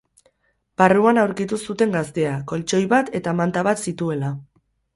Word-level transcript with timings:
Barruan 0.81 1.19
aurkitu 1.23 1.59
zuten 1.67 1.93
gaztea, 1.97 2.33
koltxoi 2.55 2.81
bat 2.97 3.15
eta 3.23 3.37
manta 3.43 3.67
bat 3.71 3.87
zituela. 3.87 4.37